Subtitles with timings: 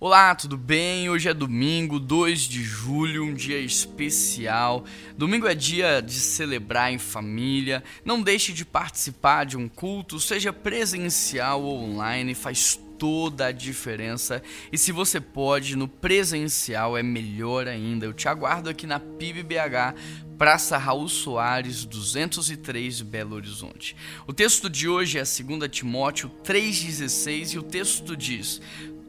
[0.00, 1.10] Olá, tudo bem?
[1.10, 4.84] Hoje é domingo, 2 de julho, um dia especial.
[5.16, 7.82] Domingo é dia de celebrar em família.
[8.04, 14.40] Não deixe de participar de um culto, seja presencial ou online, faz toda a diferença.
[14.70, 18.06] E se você pode, no presencial é melhor ainda.
[18.06, 19.96] Eu te aguardo aqui na PIBBH,
[20.38, 23.96] Praça Raul Soares, 203, Belo Horizonte.
[24.28, 28.60] O texto de hoje é 2 Timóteo 3,16 e o texto diz: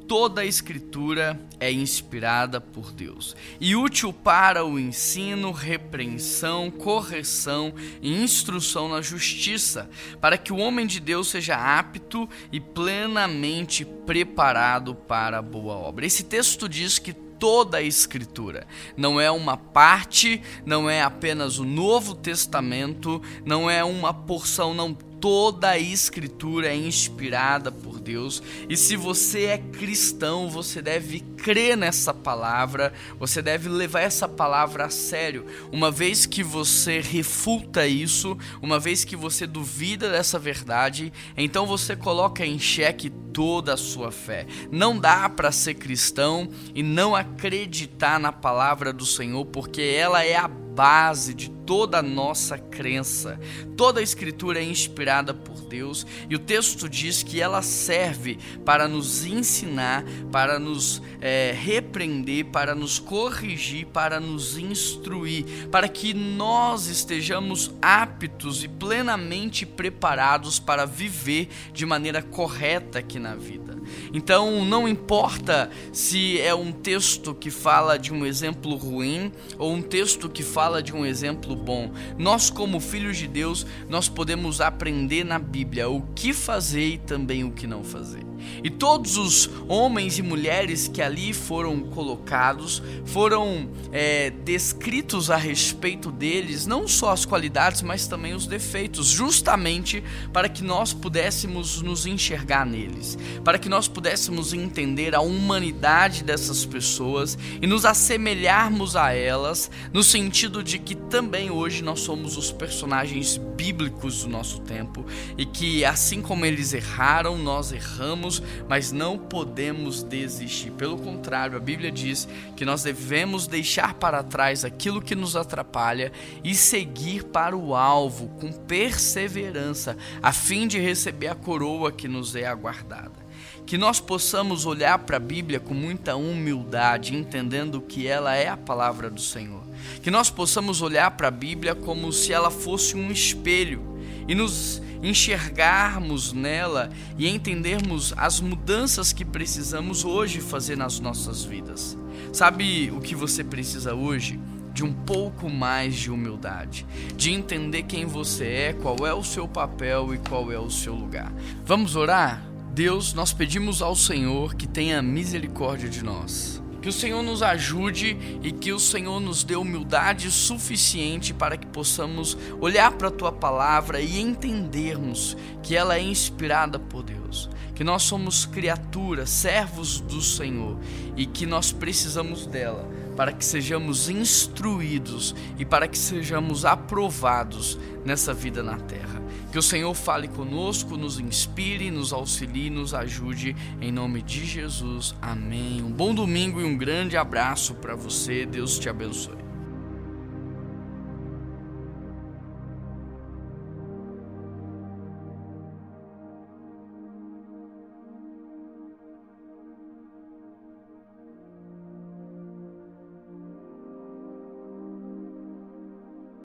[0.09, 7.71] toda a Escritura é inspirada por Deus e útil para o ensino, repreensão, correção
[8.01, 9.87] e instrução na justiça,
[10.19, 16.07] para que o homem de Deus seja apto e plenamente preparado para a boa obra.
[16.07, 18.65] Esse texto diz que toda a Escritura.
[18.97, 24.93] Não é uma parte, não é apenas o Novo Testamento, não é uma porção, não
[25.19, 31.77] toda a escritura é inspirada por Deus, e se você é cristão, você deve crer
[31.77, 35.45] nessa palavra, você deve levar essa palavra a sério.
[35.71, 41.95] Uma vez que você refuta isso, uma vez que você duvida dessa verdade, então você
[41.95, 44.45] coloca em xeque toda a sua fé.
[44.71, 50.35] Não dá para ser cristão e não acreditar na palavra do Senhor, porque ela é
[50.35, 53.39] a base de toda a nossa crença.
[53.77, 58.87] Toda a Escritura é inspirada por Deus e o texto diz que ela serve para
[58.87, 66.87] nos ensinar, para nos é, repreender, para nos corrigir, para nos instruir, para que nós
[66.87, 73.77] estejamos aptos e plenamente preparados para viver de maneira correta aqui na vida.
[74.13, 79.81] Então, não importa se é um texto que fala de um exemplo ruim ou um
[79.81, 81.91] texto que fala de um exemplo bom.
[82.17, 87.43] Nós, como filhos de Deus, nós podemos aprender na Bíblia o que fazer e também
[87.43, 88.25] o que não fazer.
[88.63, 96.11] E todos os homens e mulheres que ali foram colocados foram é, descritos a respeito
[96.11, 102.05] deles, não só as qualidades, mas também os defeitos, justamente para que nós pudéssemos nos
[102.05, 109.13] enxergar neles, para que nós pudéssemos entender a humanidade dessas pessoas e nos assemelharmos a
[109.13, 115.05] elas, no sentido de que também hoje nós somos os personagens bíblicos do nosso tempo
[115.37, 120.71] e que, assim como eles erraram, nós erramos, mas não podemos desistir.
[120.71, 123.47] Pelo contrário, a Bíblia diz que nós devemos
[123.79, 126.11] deixar para trás aquilo que nos atrapalha
[126.43, 132.35] e seguir para o alvo com perseverança, a fim de receber a coroa que nos
[132.35, 133.29] é aguardada
[133.65, 138.57] que nós possamos olhar para a Bíblia com muita humildade, entendendo que ela é a
[138.57, 139.61] palavra do Senhor.
[140.01, 143.98] Que nós possamos olhar para a Bíblia como se ela fosse um espelho
[144.29, 151.97] e nos enxergarmos nela e entendermos as mudanças que precisamos hoje fazer nas nossas vidas.
[152.31, 154.39] Sabe o que você precisa hoje?
[154.71, 156.85] De um pouco mais de humildade,
[157.17, 160.93] de entender quem você é, qual é o seu papel e qual é o seu
[160.93, 161.33] lugar.
[161.65, 162.45] Vamos orar?
[162.71, 166.61] Deus, nós pedimos ao Senhor que tenha misericórdia de nós.
[166.81, 171.67] Que o Senhor nos ajude e que o Senhor nos dê humildade suficiente para que
[171.67, 177.83] possamos olhar para a tua palavra e entendermos que ela é inspirada por Deus, que
[177.83, 180.77] nós somos criaturas, servos do Senhor
[181.17, 188.33] e que nós precisamos dela para que sejamos instruídos e para que sejamos aprovados nessa
[188.33, 189.21] vida na terra.
[189.51, 195.13] Que o Senhor fale conosco, nos inspire, nos auxilie, nos ajude, em nome de Jesus.
[195.21, 195.83] Amém.
[195.83, 198.45] Um bom domingo e um grande abraço para você.
[198.45, 199.48] Deus te abençoe.